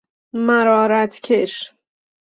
[0.45, 1.73] مرارت کش